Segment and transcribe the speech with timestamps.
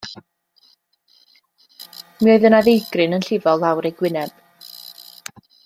[2.21, 4.45] Mi oedd yna ddeigryn yn llifo lawr ei gwyneb.